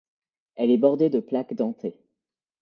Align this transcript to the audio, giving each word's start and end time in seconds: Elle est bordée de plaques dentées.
Elle 0.55 0.71
est 0.71 0.79
bordée 0.79 1.11
de 1.11 1.19
plaques 1.19 1.53
dentées. 1.53 2.01